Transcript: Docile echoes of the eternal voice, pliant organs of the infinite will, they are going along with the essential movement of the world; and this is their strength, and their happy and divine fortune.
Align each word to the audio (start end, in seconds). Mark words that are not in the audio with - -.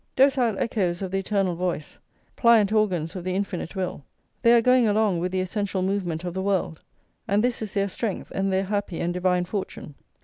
Docile 0.15 0.57
echoes 0.57 1.03
of 1.03 1.11
the 1.11 1.19
eternal 1.19 1.53
voice, 1.53 1.99
pliant 2.35 2.73
organs 2.73 3.15
of 3.15 3.23
the 3.23 3.35
infinite 3.35 3.75
will, 3.75 4.03
they 4.41 4.51
are 4.53 4.59
going 4.59 4.87
along 4.87 5.19
with 5.19 5.31
the 5.31 5.41
essential 5.41 5.83
movement 5.83 6.23
of 6.23 6.33
the 6.33 6.41
world; 6.41 6.81
and 7.27 7.43
this 7.43 7.61
is 7.61 7.75
their 7.75 7.87
strength, 7.87 8.31
and 8.33 8.51
their 8.51 8.63
happy 8.63 8.99
and 8.99 9.13
divine 9.13 9.45
fortune. 9.45 9.93